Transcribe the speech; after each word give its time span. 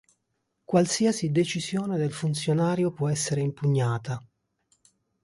Qualsiasi 0.65 1.31
decisione 1.31 1.95
del 1.95 2.11
funzionario 2.11 2.91
può 2.91 3.07
essere 3.07 3.41
impugnata. 3.41 4.19